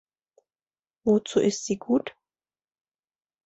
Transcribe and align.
Wozu 1.05 1.39
ist 1.39 1.65
sie 1.67 1.77
gut? 1.77 2.15